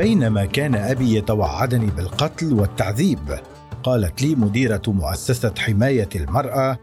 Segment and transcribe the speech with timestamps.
[0.00, 3.18] بينما كان أبي يتوعدني بالقتل والتعذيب.
[3.82, 6.78] قالت لي مديرة مؤسسة حماية المرأة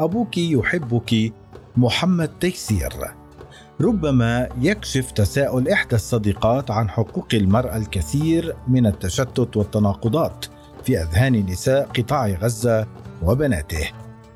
[0.00, 1.32] أبوك يحبك
[1.76, 2.92] محمد تيسير.
[3.80, 10.46] ربما يكشف تساؤل إحدى الصديقات عن حقوق المرأة الكثير من التشتت والتناقضات
[10.84, 12.86] في أذهان نساء قطاع غزة
[13.22, 13.88] وبناته.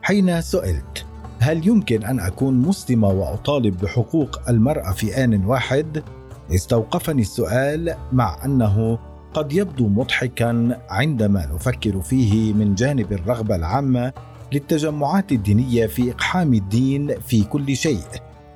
[0.02, 1.06] حين سئلت
[1.38, 6.02] هل يمكن أن أكون مسلمة وأطالب بحقوق المرأة في آن واحد؟
[6.50, 8.98] استوقفني السؤال مع أنه
[9.34, 14.12] قد يبدو مضحكا عندما نفكر فيه من جانب الرغبة العامة
[14.52, 18.04] للتجمعات الدينية في إقحام الدين في كل شيء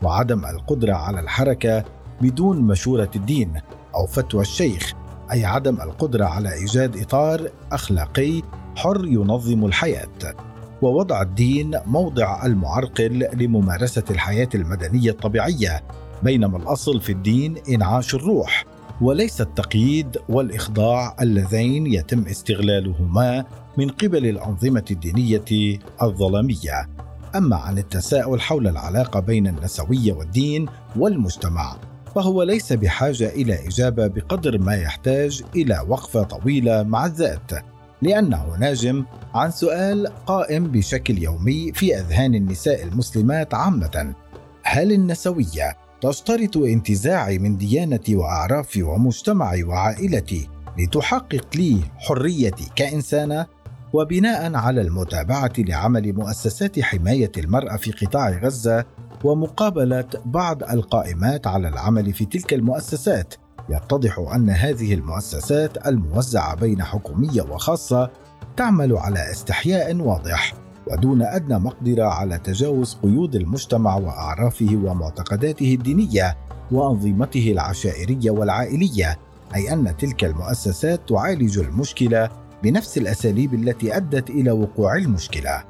[0.02, 1.84] وعدم القدرة على الحركة
[2.20, 3.52] بدون مشورة الدين
[3.94, 4.92] أو فتوى الشيخ
[5.32, 8.42] أي عدم القدرة على إيجاد إطار أخلاقي
[8.76, 10.34] حر ينظم الحياة.
[10.82, 15.82] ووضع الدين موضع المعرقل لممارسة الحياة المدنية الطبيعية
[16.22, 18.64] بينما الأصل في الدين إنعاش الروح
[19.00, 23.44] وليس التقييد والإخضاع اللذين يتم استغلالهما
[23.78, 26.88] من قبل الأنظمة الدينية الظلامية.
[27.36, 30.66] أما عن التساؤل حول العلاقة بين النسويه والدين
[30.96, 31.76] والمجتمع
[32.14, 37.50] فهو ليس بحاجة إلى إجابة بقدر ما يحتاج إلى وقفة طويلة مع الذات
[38.02, 44.14] لأنه ناجم عن سؤال قائم بشكل يومي في أذهان النساء المسلمات عامة
[44.62, 53.46] هل النسوية تشترط انتزاعي من ديانتي وأعرافي ومجتمعي وعائلتي لتحقق لي حريتي كإنسانة
[53.92, 58.84] وبناء على المتابعة لعمل مؤسسات حماية المرأة في قطاع غزة
[59.24, 63.34] ومقابله بعض القائمات على العمل في تلك المؤسسات.
[63.70, 68.10] يتضح أن هذه المؤسسات الموزعة بين حكومية وخاصة
[68.56, 70.54] تعمل على استحياء واضح.
[70.92, 76.36] ودون أدنى مقدرة على تجاوز قيود المجتمع وأعرافه ومعتقداته الدينية
[76.72, 79.18] وأنظمته العشائرية والعائلية
[79.54, 82.28] أي أن تلك المؤسسات تعالج المشكلة
[82.62, 85.64] بنفس الأساليب التي أدت إلى وقوع المشكلة.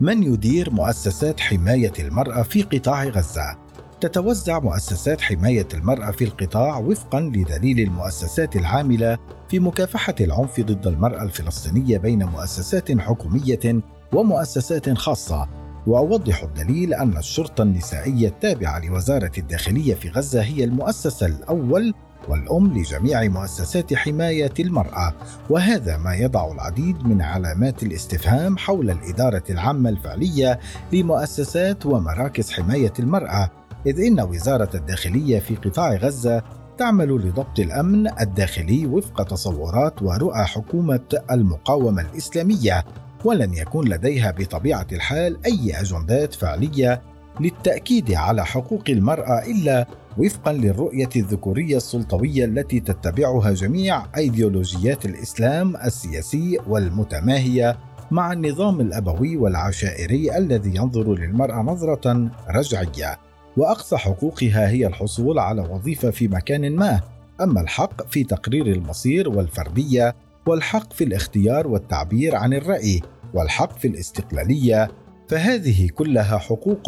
[0.00, 3.56] من يدير مؤسسات حماية المرأة في قطاع غزة؟
[4.00, 11.22] تتوزع مؤسسات حماية المرأة في القطاع وفقا لدليل المؤسسات العاملة في مكافحة العنف ضد المرأة
[11.22, 13.82] الفلسطينية بين مؤسسات حكومية
[14.12, 15.48] ومؤسسات خاصة.
[15.86, 21.94] وأوضح الدليل أن الشرطة النسائية التابعة لوزارة الداخلية في غزة هي المؤسسة الأول
[22.28, 25.14] والأم لجميع مؤسسات حماية المرأة.
[25.50, 30.58] وهذا ما يضع العديد من علامات الاستفهام حول الإدارة العامة الفعلية
[30.92, 33.50] لمؤسسات ومراكز حماية المرأة.
[33.86, 36.42] إذ إن وزارة الداخلية في قطاع غزة
[36.78, 42.84] تعمل لضبط الأمن الداخلي وفق تصورات ورؤى حكومة المقاومة الإسلامية.
[43.24, 47.02] ولن يكون لديها بطبيعة الحال أي أجندات فعلية
[47.40, 49.86] للتأكيد على حقوق المرأة إلا
[50.18, 57.78] وفقا للرؤية الذكورية السلطوية التي تتبعها جميع أيديولوجيات الإسلام السياسي والمتماهية
[58.10, 63.18] مع النظام الأبوي والعشائري الذي ينظر للمرأة نظرة رجعية.
[63.56, 67.00] وأقصى حقوقها هي الحصول على وظيفة في مكان ما.
[67.40, 70.14] أما الحق في تقرير المصير والفردية
[70.48, 73.00] والحق في الاختيار والتعبير عن الرأي
[73.34, 74.88] والحق في الاستقلالية
[75.28, 76.82] فهذه كلها حقوق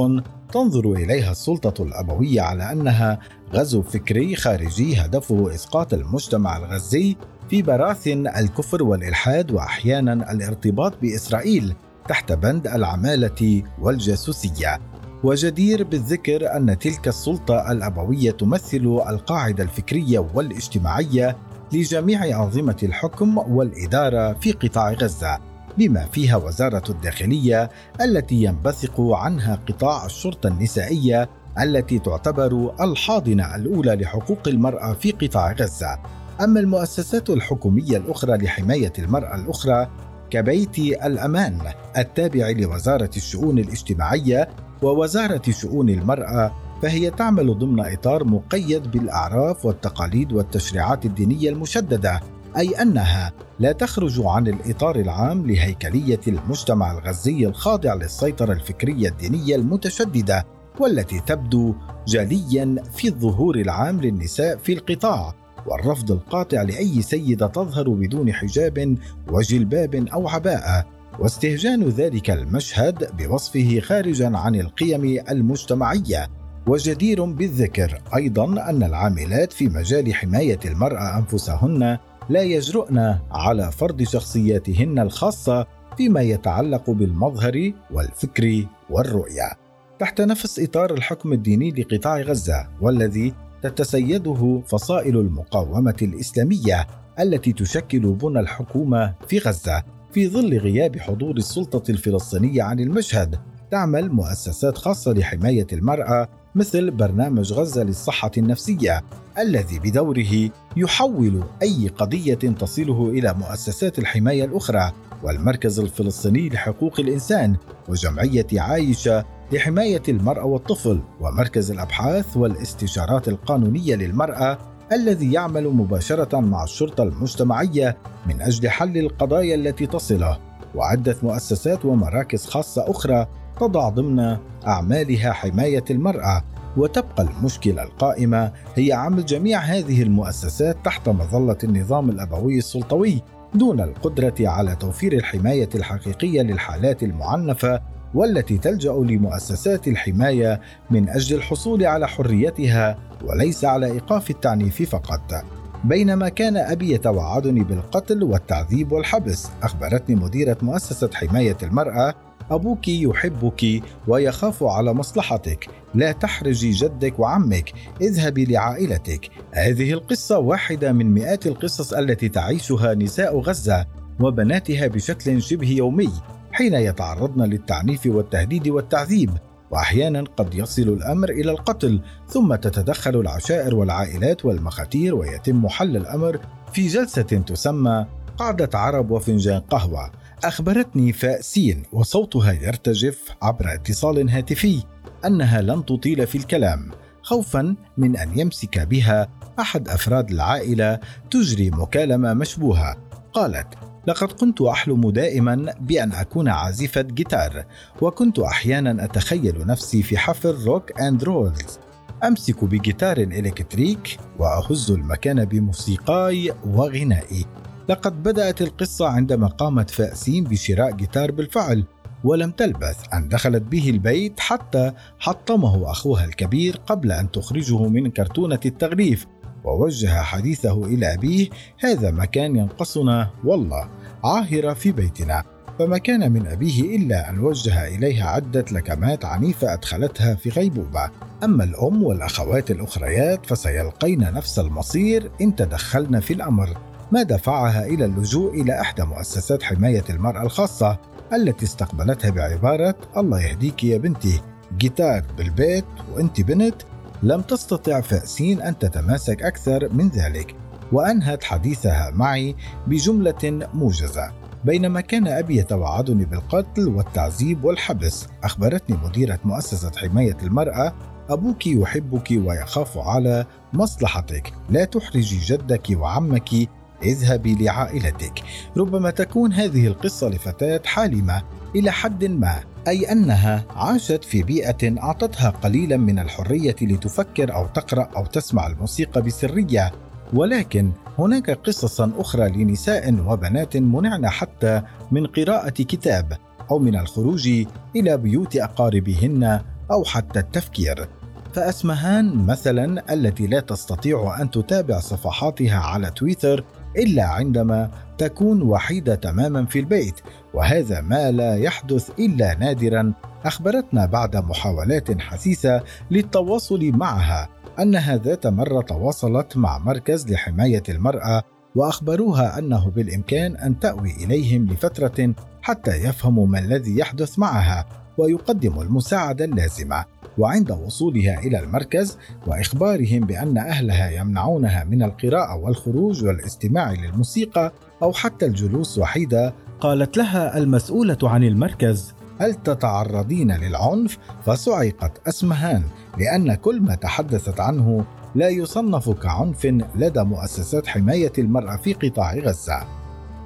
[0.53, 3.19] تنظر إليها السلطة الأبوية على أنها
[3.54, 7.16] غزو فكري خارجي هدفه إسقاط المجتمع الغزي
[7.50, 11.75] في براثن الكفر والإلحاد وأحيانا الارتباط بإسرائيل
[12.09, 14.78] تحت بند العمالة والجاسوسية.
[15.25, 21.37] وجدير بالذكر أن تلك السلطة الأبوية تمثل القاعدة الفكرية والاجتماعية
[21.72, 25.38] لجميع أنظمة الحكم والإدارة في قطاع غزة
[25.78, 27.70] بما فيها وزارة الداخلية
[28.00, 31.28] التي ينبثق عنها قطاع الشرطة النسائية
[31.60, 35.98] التي تعتبر الحاضنة الأولى لحقوق المرأة في قطاع غزة.
[36.41, 39.88] أما المؤسسات الحكومية الأخرى لحماية المرأة الأخرى
[40.31, 41.61] كبيت الأمان
[41.99, 44.49] التابع لوزارة الشؤون الاجتماعية
[44.82, 52.21] ووزارة شؤون المرأة فهي تعمل ضمن إطار مقيد بالأعراف والتقاليد والتشريعات الدينية المشددة
[52.56, 60.47] أي أنها لا تخرج عن الإطار العام لهيكلية المجتمع الغزي الخاضع للسيطرة الفكرية الدينية المتشددة
[60.81, 61.75] والتي تبدو
[62.09, 65.35] جليا في الظهور العام للنساء في القطاع
[65.67, 68.97] والرفض القاطع لأي سيدة تظهر بدون حجاب
[69.29, 70.87] وجلباب أو عباءة
[71.19, 76.39] واستهجان ذلك المشهد بوصفه خارجا عن القيم المجتمعية.
[76.66, 81.98] وجدير بالذكر أيضا أن العاملات في مجال حماية المرأة أنفسهن
[82.28, 85.66] لا يجرؤن على فرض شخصياتهن الخاصة
[85.96, 89.50] فيما يتعلق بالمظهر والفكر والرؤية.
[89.98, 96.86] تحت نفس إطار الحكم الديني لقطاع غزة والذي تتسيده فصائل المقاومة الإسلامية
[97.20, 103.38] التي تشكل بنى الحكومة في غزة في ظل غياب حضور السلطة الفلسطينية عن المشهد
[103.70, 109.02] تعمل مؤسسات خاصة لحماية المرأة مثل برنامج غزة للصحة النفسية
[109.38, 114.93] الذي بدوره يحول أي قضية تصله إلى مؤسسات الحماية الأخرى
[115.23, 117.56] والمركز الفلسطيني لحقوق الإنسان
[117.88, 124.58] وجمعية عايشة لحماية المرأة والطفل ومركز الأبحاث والاستشارات القانونية للمرأة
[124.93, 127.96] الذي يعمل مباشرة مع الشرطة المجتمعية
[128.26, 130.50] من أجل حل القضايا التي تصله.
[130.75, 133.26] وعدة مؤسسات ومراكز خاصة أخرى
[133.61, 134.37] تضع ضمن
[134.67, 136.44] أعمالها حماية المرأة
[136.76, 143.22] وتبقى المشكلة القائمة هي عمل جميع هذه المؤسسات تحت مظلة النظام الأبوي السلطوي
[143.55, 147.81] دون القدرة على توفير الحماية الحقيقية للحالات المعنفة
[148.14, 155.44] والتي تلجأ لمؤسسات الحماية من أجل الحصول على حريتها وليس على إيقاف التعنيف فقط.
[155.85, 159.49] بينما كان أبي يتوعدني بالقتل والتعذيب والحبس.
[159.62, 162.15] أخبرتني مديرة مؤسسة حماية المرأة
[162.50, 165.67] أبوك يحبك ويخاف على مصلحتك.
[165.94, 167.73] لا تحرجي جدك وعمك.
[168.00, 169.29] اذهبي لعائلتك.
[169.53, 173.87] هذه القصة واحدة من مئات القصص التي تعيشها نساء غزة
[174.21, 176.11] وبناتها بشكل شبه يومي
[176.53, 179.31] حين يتعرضن للتعنيف والتهديد والتعذيب.
[179.70, 186.40] وأحيانا قد يصل الأمر إلى القتل ثم تتدخل العشائر والعائلات والمخاتير ويتم حل الأمر
[186.72, 188.06] في جلسة تسمى
[188.38, 190.11] قعدة عرب وفنجان قهوة.
[190.44, 194.82] أخبرتني فاء سين وصوتها يرتجف عبر اتصال هاتفي
[195.26, 196.90] أنها لن تطيل في الكلام
[197.22, 199.28] خوفا من أن يمسك بها
[199.61, 200.99] أحد أفراد العائلة
[201.31, 202.96] تجري مكالمة مشبوهة.
[203.32, 203.67] قالت
[204.06, 207.64] لقد كنت أحلم دائما بأن أكون عازفه جيتار
[208.00, 211.78] وكنت أحيانا أتخيل نفسي في حفل rock and rolls.
[212.25, 217.47] أمسك بجيتار electric وأهز المكان بموسيقاي وغنائي.
[217.88, 221.85] لقد بدأت القصة عندما قامت فأسين بشراء جيتار بالفعل
[222.25, 228.61] ولم تلبث أن دخلت به البيت حتى حطمه أخوها الكبير قبل أن تخرجه من كرتونة
[228.67, 229.26] التغليف
[229.64, 231.48] ووجه حديثه إلى أبيه
[231.78, 233.88] هذا مكان ينقصنا والله
[234.24, 235.44] عاهرة في بيتنا.
[235.78, 241.10] فما كان من أبيه إلا أن وجه إليها عدة لكمات عنيفة أدخلتها في غيبوبة.
[241.44, 246.76] أما الأم والأخوات الأخريات فسيلقين نفس المصير إن تدخلن في الأمر.
[247.12, 250.98] ما دفعها إلى اللجوء إلى إحدى مؤسسات حماية المرأة الخاصة
[251.32, 254.40] التي استقبلتها بعبارة الله يهديك يا بنتي
[254.78, 256.74] جيتار بالبيت وأنت بنت
[257.22, 260.56] لم تستطع فأسين أن تتماسك أكثر من ذلك
[260.93, 262.56] وأنهت حديثها معي
[262.87, 264.32] بجملة موجزة
[264.64, 268.26] بينما كان أبي يتوعدني بالقتل والتعذيب والحبس.
[268.44, 270.94] أخبرتني مديرة مؤسسة حماية المرأة
[271.31, 276.69] أبوك يحبك ويخاف على مصلحتك لا تحرجي جدك وعمك
[277.02, 278.43] اذهبي لعائلتك.
[278.76, 281.43] ربما تكون هذه القصة لفتاة حالمة.
[281.76, 282.61] إلى حد ما.
[282.88, 289.23] أي أنها عاشت في بيئة أعطتها قليلا من الحرية لتفكر أو تقرأ أو تسمع الموسيقى
[289.23, 289.93] بسرية.
[290.32, 296.32] ولكن هناك قصصا أخرى لنساء وبنات منعن حتى من قراءة كتاب
[296.70, 297.48] أو من الخروج
[297.96, 299.60] إلى بيوت أقاربهن
[299.91, 301.08] أو حتى التفكير.
[301.55, 306.65] فأسمهان مثلا التي لا تستطيع أن تتابع صفحاتها على تويتر
[306.97, 310.20] إلا عندما تكون وحيدة تماما في البيت
[310.55, 313.13] وهذا ما لا يحدث إلا نادرا.
[313.44, 321.43] أخبرتنا بعد محاولات حثيثة للتواصل معها أنها ذات مرة تواصلت مع مركز لحماية المرأة
[321.75, 327.87] وأخبروها أنه بالإمكان أن تأوي إليهم لفترة حتى يفهموا ما الذي يحدث معها
[328.19, 330.05] ويقدموا المساعدة اللازمة.
[330.39, 337.72] وعند وصولها إلى المركز وإخبارهم بأن أهلها يمنعونها من القراءة والخروج والاستماع للموسيقى
[338.03, 339.55] أو حتى الجلوس وحيدة.
[339.81, 342.15] قالت لها المسؤولة عن المركز.
[342.41, 345.82] هل تتعرضين للعنف؟ فصعقت أسمهان
[346.19, 352.82] لأن كل ما تحدثت عنه لا يصنف كعنف لدى مؤسسات حماية المرأة في قطاع غزة.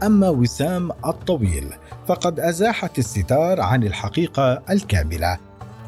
[0.03, 1.71] أما وسام الطويل
[2.07, 5.38] فقد أزاحت الستار عن الحقيقة الكاملة.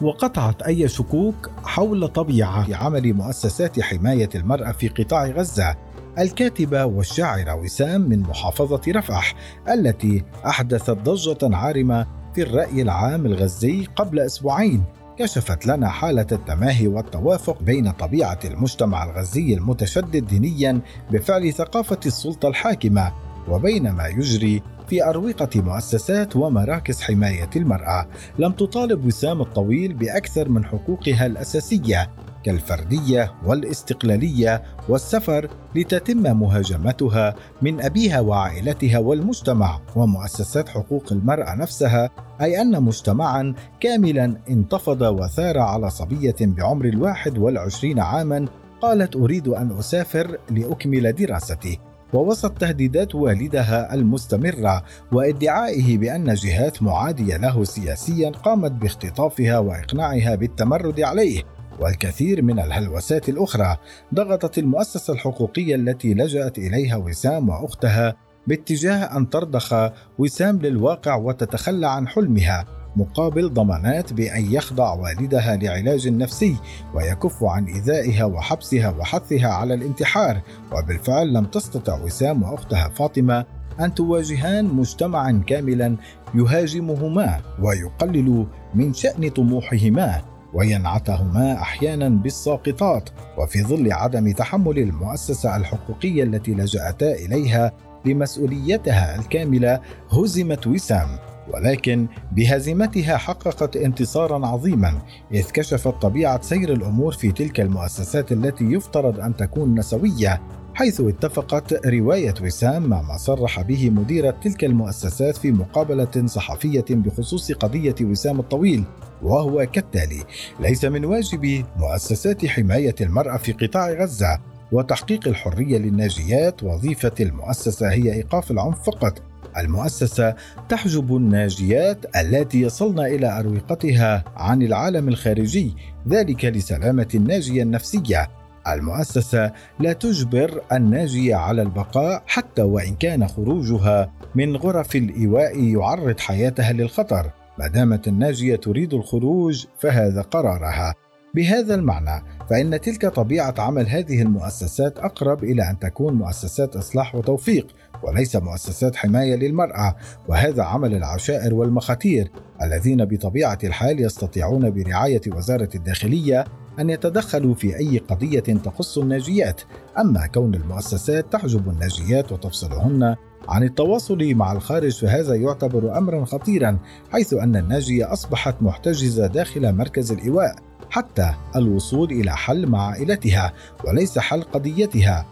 [0.03, 5.75] وقطعت أي شكوك حول طبيعة عمل مؤسسات حماية المرأة في قطاع غزة
[6.19, 9.35] الكاتبه والشاعره وسام من محافظة رفح
[9.69, 14.85] التي أحدثت ضجة عارمة في الرأي العام الغزي قبل أسبوعين.
[15.19, 23.13] كشفت لنا حالة التماهي والتوافق بين طبيعة المجتمع الغزي المتشدد دينيا بفعل ثقافة السلطة الحاكمة
[23.49, 28.07] وبين ما يجري في أروقة مؤسسات ومراكز حماية المرأة.
[28.39, 32.11] لم تطالب وسام الطويل بأكثر من حقوقها الأساسية
[32.45, 39.81] كالفردية والاستقلالية والسفر لتتم مهاجمتها من أبيها وعائلتها والمجتمع.
[39.97, 42.11] ومؤسسات حقوق المرأة نفسها
[42.41, 48.47] أي أن مجتمعا كاملا انتفض وثار على صبية بعمر الواحد والعشرين عاما
[48.81, 51.79] قالت أريد أن أسافر لأكمل دراستي.
[52.13, 54.83] ووسط تهديدات والدها المستمرة
[55.13, 61.43] وادعائه بأن جهات معادية له سياسيا قامت باختطافها وإقناعها بالتمرد عليه
[61.81, 63.77] والكثير من الهلوسات الأخرى
[64.15, 72.09] ضغطت المؤسسة الحقوقية التي لجأت إليها وسام وأختها باتجاه أن ترضخ وسام للواقع وتتخلى عن
[72.09, 72.86] حلمها.
[72.97, 76.57] مقابل ضمانات بأن يخضع والدها لعلاج نفسي
[76.95, 80.41] ويكف عن إيذائها وحبسها وحثها على الانتحار
[80.73, 83.45] وبالفعل لم تستطع وسام وأختها فاطمة
[83.81, 85.97] أن تواجهان مجتمعا كاملا
[86.35, 90.23] يهاجمهما ويقلل من شأن طموحهما
[90.55, 97.73] وينعتهما أحيانا بالساقطات وفي ظل عدم تحمل المؤسسة الحقوقية التي لجأتا إليها
[98.05, 101.09] لمسؤوليتها الكاملة هزمت وسام.
[101.55, 104.99] ولكن بهزيمتها حققت انتصارا عظيما
[105.33, 110.41] إذ كشفت طبيعة سير الأمور في تلك المؤسسات التي يفترض أن تكون نسوية
[110.75, 117.53] حيث اتفقت رواية وسام مع ما صرح به مديره تلك المؤسسات في مقابلة صحفية بخصوص
[117.53, 118.85] قضية وسام الطويل
[119.23, 120.23] وهو كالتالي
[120.61, 124.39] ليس من واجب مؤسسات حماية المرأة في قطاع غزة
[124.73, 129.23] وتحقيق الحرية للناجيات وظيفة المؤسسة هي إيقاف العنف فقط
[129.59, 130.35] المؤسسة
[130.69, 135.75] تحجب الناجيات التي يصلن إلى أروقتها عن العالم الخارجي
[136.09, 138.29] ذلك لسلامة الناجية النفسية.
[138.69, 146.73] المؤسسة لا تجبر الناجية على البقاء حتى وإن كان خروجها من غرف الإيواء يعرض حياتها
[146.73, 147.31] للخطر.
[147.59, 150.95] ما دامت الناجية تريد الخروج فهذا قرارها.
[151.35, 157.67] بهذا المعنى فإن تلك طبيعة عمل هذه المؤسسات أقرب إلى أن تكون مؤسسات إصلاح وتوفيق.
[158.03, 159.97] وليس مؤسسات حماية للمرأة
[160.29, 162.31] وهذا عمل العشائر والمخاتير
[162.63, 166.45] الذين بطبيعة الحال يستطيعون برعاية وزارة الداخلية
[166.81, 169.61] أن يتدخلوا في أي قضية تخص الناجيات.
[169.99, 173.17] أما كون المؤسسات تحجب الناجيات وتفصلهن
[173.49, 176.79] عن التواصل مع الخارج فهذا يعتبر امرا خطيرا
[177.13, 180.57] حيث أن الناجية أصبحت محتجزة داخل مركز الإيواء
[180.91, 183.53] حتى الوصول إلى حل مع عائلتها
[183.85, 185.27] وليس حل قضيتها.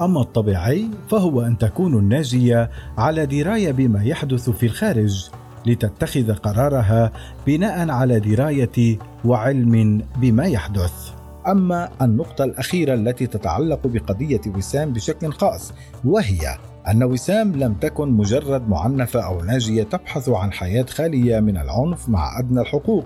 [0.00, 5.30] أما الطبيعي فهو أن تكون الناجية على دراية بما يحدث في الخارج
[5.66, 7.12] لتتخذ قرارها
[7.46, 11.10] بناء على دراية وعلم بما يحدث.
[11.46, 15.72] أما النقطة الأخيرة التي تتعلق بقضية وسام بشكل خاص
[16.04, 16.56] وهي
[16.88, 22.38] أن وسام لم تكن مجرد معنفة أو ناجية تبحث عن حياة خالية من العنف مع
[22.38, 23.04] أدنى الحقوق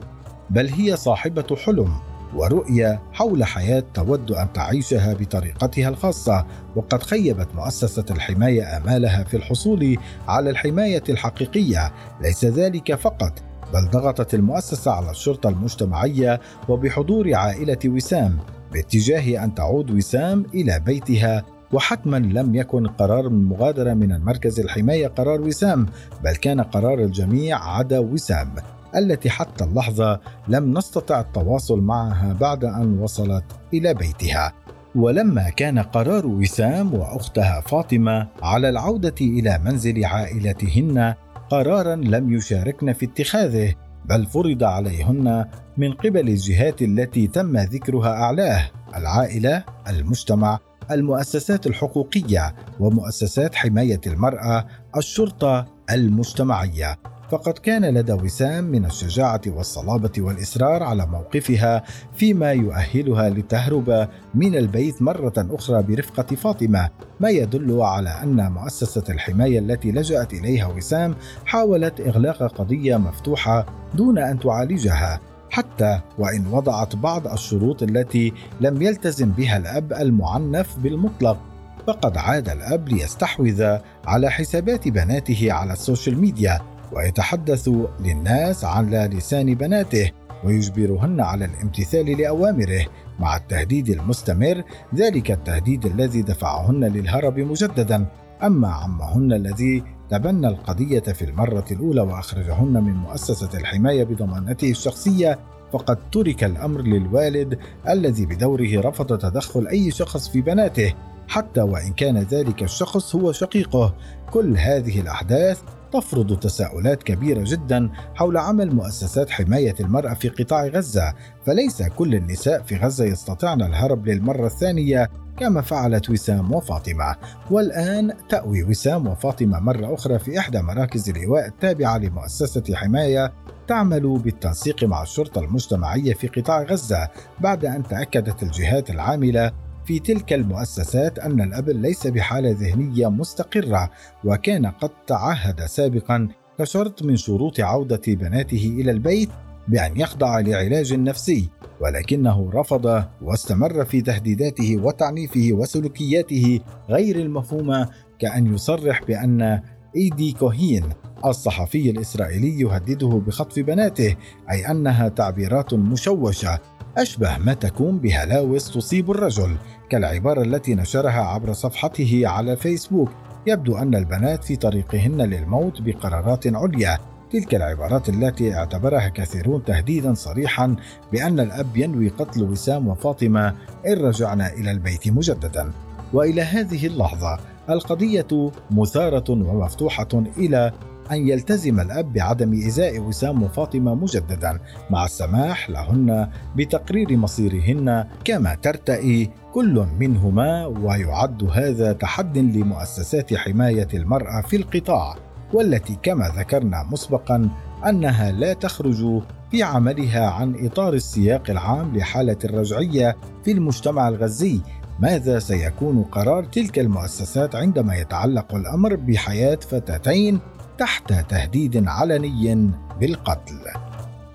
[0.50, 1.88] بل هي صاحبة حلم.
[2.34, 9.96] ورؤيه حول حياة تود أن تعيشها بطريقتها الخاصة وقد خيبت مؤسسة الحماية آمالها في الحصول
[10.28, 11.92] على الحماية الحقيقية.
[12.20, 13.42] ليس ذلك فقط
[13.74, 18.38] بل ضغطت المؤسسة على الشرطة المجتمعية وبحضور عائلة وسام
[18.72, 21.44] باتجاه أن تعود وسام إلى بيتها.
[21.72, 25.86] وحتما لم يكن قرار المغادرة من المركز الحماية قرار وسام
[26.24, 28.54] بل كان قرار الجميع عدا وسام.
[28.96, 34.52] التي حتى اللحظة لم نستطع التواصل معها بعد أن وصلت إلى بيتها.
[34.94, 41.14] ولما كان قرار وسام وأختها فاطمة على العودة إلى منزل عائلتهن
[41.50, 43.74] قرارا لم يشاركن في اتخاذه
[44.04, 45.44] بل فرض عليهن
[45.76, 50.58] من قبل الجهات التي تم ذكرها أعلاه العائلة المجتمع
[50.90, 56.98] المؤسسات الحقوقية ومؤسسات حماية المرأة الشرطة المجتمعية.
[57.30, 61.82] فقد كان لدى وسام من الشجاعة والصلابة والإصرار على موقفها
[62.16, 66.90] فيما يؤهلها لتهرب من البيت مرة أخرى برفقة فاطمة،
[67.20, 71.14] ما يدل على أن مؤسسة الحماية التي لجأت إليها وسام
[71.46, 79.30] حاولت إغلاق قضية مفتوحة دون أن تعالجها، حتى وإن وضعت بعض الشروط التي لم يلتزم
[79.30, 81.38] بها الأب المعنف بالمطلق.
[81.86, 83.76] فقد عاد الأب ليستحوذ
[84.06, 86.73] على حسابات بناته على ال social media.
[86.92, 90.10] ويتحدث للناس على لسان بناته
[90.44, 92.86] ويجبرهن على الامتثال لأوامره
[93.18, 94.62] مع التهديد المستمر
[94.94, 98.06] ذلك التهديد الذي دفعهن للهرب مجددا.
[98.42, 105.38] أما عمهن الذي تبنى القضية في المرة الأولى وأخرجهن من مؤسسة الحماية بضمانته الشخصية
[105.72, 110.94] فقد ترك الأمر للوالد الذي بدوره رفض تدخل أي شخص في بناته
[111.28, 113.94] حتى وإن كان ذلك الشخص هو شقيقه.
[114.30, 115.62] كل هذه الأحداث
[115.94, 121.14] تفرض تساؤلات كبيرة جدا حول عمل مؤسسات حماية المرأة في قطاع غزة،
[121.46, 127.16] فليس كل النساء في غزة يستطيعن الهرب للمرة الثانية كما فعلت وسام وفاطمة.
[127.50, 133.32] والآن تأوي وسام وفاطمة مرة أخرى في إحدى مراكز اللواء التابعة لمؤسسة حماية
[133.68, 137.08] تعمل بالتنسيق مع الشرطة المجتمعية في قطاع غزة
[137.40, 139.52] بعد أن تأكدت الجهات العاملة
[139.86, 143.90] في تلك المؤسسات أن الأب ليس بحالة ذهنية مستقرة
[144.24, 149.28] وكان قد تعهد سابقا كشرط من شروط عودة بناته إلى البيت
[149.68, 151.48] بأن يخضع لعلاج نفسي
[151.80, 157.88] ولكنه رفض واستمر في تهديداته وتعنيفه وسلوكياته غير المفهومة
[158.18, 159.60] كأن يصرح بأن
[159.96, 160.84] إيدي كوهين
[161.26, 164.16] الصحفي الإسرائيلي يهدده بخطف بناته
[164.50, 166.58] أي أنها تعبيرات مشوشة
[166.98, 169.56] أشبه ما تكون بهلاوس تصيب الرجل
[169.90, 173.10] كالعبارة التي نشرها عبر صفحته على فيسبوك.
[173.46, 176.98] يبدو أن البنات في طريقهن للموت بقرارات عليا.
[177.32, 180.76] تلك العبارات التي اعتبرها كثيرون تهديدا صريحا
[181.12, 183.54] بأن الأب ينوي قتل وسام وفاطمة
[183.86, 185.70] إن رجعنا إلى البيت مجددا.
[186.12, 187.38] وإلى هذه اللحظة
[187.71, 190.73] القضية مثارة ومفتوحة إلى
[191.12, 194.59] أن يلتزم الأب بعدم إيذاء وسام وفاطمة مجددا.
[194.90, 204.40] مع السماح لهن بتقرير مصيرهن كما ترتئي كل منهما ويعد هذا تحد لمؤسسات حماية المرأة
[204.40, 205.16] في القطاع.
[205.52, 207.49] والتي كما ذكرنا مسبقا
[207.88, 214.61] أنها لا تخرج في عملها عن إطار السياق العام لحالة الرجعية في المجتمع الغزي
[215.00, 220.40] ماذا سيكون قرار تلك المؤسسات عندما يتعلق الأمر بحياة فتاتين
[220.78, 222.70] تحت تهديد علني
[223.00, 223.58] بالقتل؟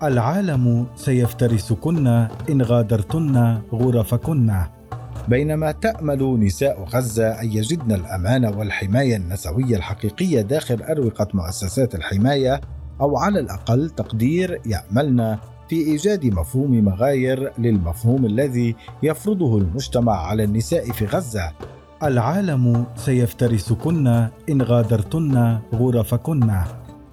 [0.04, 2.08] العالم سيفترسكن
[2.50, 4.54] إن غادرتن غرفكن.
[5.28, 12.62] بينما تأمل نساء غزة أن يجدن الأمان والحماية النسوية الحقيقية داخل أروقة مؤسسات الحماية
[13.02, 15.38] أو على الأقل تقدير يأملن
[15.70, 21.52] في إيجاد مفهوم مغاير للمفهوم الذي يفرضه المجتمع على النساء في غزة.
[22.04, 24.08] العالم سيفترسكن
[24.50, 26.52] إن غادرتن غرفكن.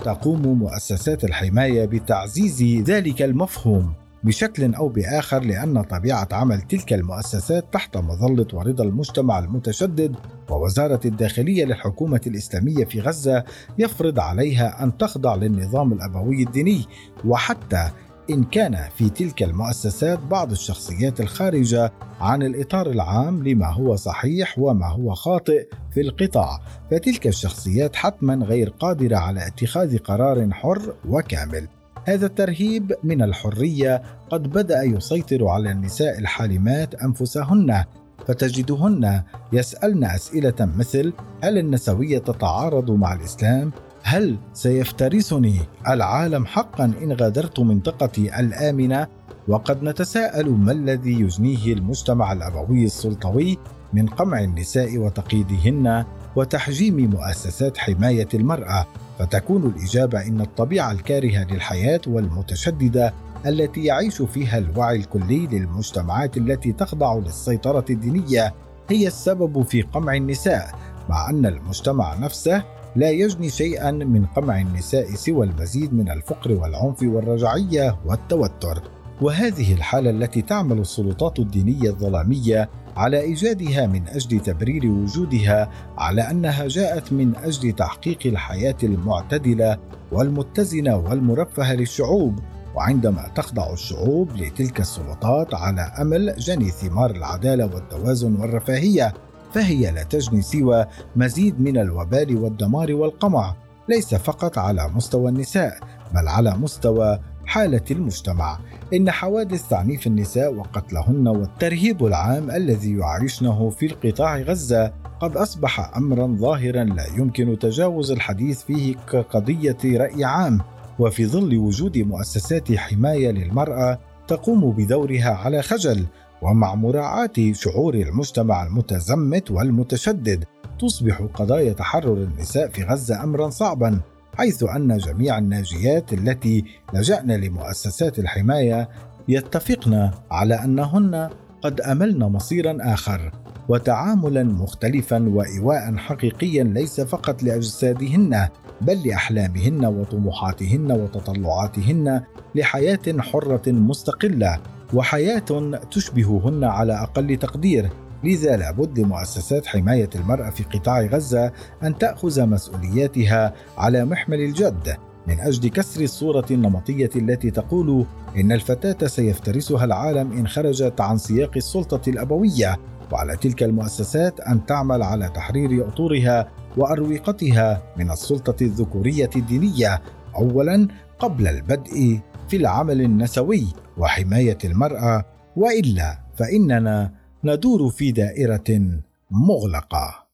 [0.04, 3.92] تقوم مؤسسات الحماية بتعزيز ذلك المفهوم
[4.24, 10.16] بشكل أو بآخر لأن طبيعة عمل تلك المؤسسات تحت مظلة ورضا المجتمع المتشدد
[10.50, 13.44] ووزارة الداخلية للحكومة الإسلامية في غزة
[13.78, 16.84] يفرض عليها أن تخضع للنظام الأبوي الديني
[17.24, 17.90] وحتى
[18.30, 24.86] إن كان في تلك المؤسسات بعض الشخصيات الخارجة عن الإطار العام لما هو صحيح وما
[24.86, 26.60] هو خاطئ في القطاع،
[26.90, 31.68] فتلك الشخصيات حتما غير قادرة على اتخاذ قرار حر وكامل.
[32.04, 37.84] هذا الترهيب من الحرية قد بدأ يسيطر على النساء الحالمات أنفسهن
[38.26, 41.12] فتجدهن يسألن أسئلة مثل:
[41.42, 43.72] هل النسوية تتعارض مع الإسلام؟
[44.08, 49.06] هل سيفترسني العالم حقا إن غادرت منطقتي الآمنة؟
[49.48, 53.58] وقد نتساءل ما الذي يجنيه المجتمع الأبوي السلطوي
[53.92, 56.04] من قمع النساء وتقييدهن
[56.36, 58.86] وتحجيم مؤسسات حماية المرأة
[59.18, 63.14] فتكون الإجابة إن الطبيعة الكارهة للحياة والمتشددة
[63.46, 68.54] التي يعيش فيها الوعي الكلي للمجتمعات التي تخضع للسيطرة الدينية
[68.90, 70.70] هي السبب في قمع النساء
[71.08, 77.02] مع أن المجتمع نفسه لا يجني شيئا من قمع النساء سوى المزيد من الفقر والعنف
[77.02, 78.82] والرجعية والتوتر.
[79.22, 86.68] وهذه الحالة التي تعمل السلطات الدينية الظلامية على إيجادها من أجل تبرير وجودها على أنها
[86.68, 89.78] جاءت من أجل تحقيق الحياة المعتدلة
[90.12, 92.38] والمتزنة والمرفهة للشعوب.
[92.74, 99.14] وعندما تخضع الشعوب لتلك السلطات على أمل جني ثمار العدالة والتوازن والرفاهية
[99.54, 103.54] فهي لا تجني سوى مزيد من الوبال والدمار والقمع
[103.88, 105.78] ليس فقط على مستوى النساء
[106.14, 108.59] بل على مستوى حالة المجتمع.
[108.94, 116.26] إن حوادث تعنيف النساء وقتلهن والترهيب العام الذي يعيشنه في القطاع غزة قد أصبح أمرا
[116.26, 120.61] ظاهرا لا يمكن تجاوز الحديث فيه كقضية رأي عام.
[120.98, 126.06] وفي ظل وجود مؤسسات حماية للمرأة تقوم بدورها على خجل
[126.46, 130.44] ومع مراعاة شعور المجتمع المتزمت والمتشدد
[130.78, 134.00] تصبح قضايا تحرر النساء في غزة أمرا صعبا
[134.37, 138.88] حيث أن جميع الناجيات التي لجأن لمؤسسات الحماية
[139.28, 141.30] يتفقن على أنهن
[141.62, 143.32] قد أملن مصيرا آخر
[143.68, 148.48] وتعاملا مختلفا وإيواء حقيقيا ليس فقط لأجسادهن.
[148.80, 152.22] بل لأحلامهن وطموحاتهن وتطلعاتهن
[152.54, 154.58] لحياة حرة مستقلة
[154.94, 157.90] وحياة تشبههن على أقل تقدير.
[158.24, 164.96] لذا لابد لمؤسسات حماية المرأة في قطاع غزة أن تأخذ مسؤولياتها على محمل الجد.
[165.26, 171.50] من أجل كسر الصورة النمطية التي تقول إن الفتاة سيفترسها العالم إن خرجت عن سياق
[171.56, 172.76] السلطة الأبوية
[173.12, 180.02] وعلى تلك المؤسسات أن تعمل على تحرير أطورها واروقتها من السلطة الذكورية الدينية
[180.36, 183.66] اولا قبل البدء في العمل النسوي
[183.98, 185.24] وحماية المرأة
[185.56, 187.12] وإلا فإننا
[187.44, 190.25] ندور في دائرة مغلقة.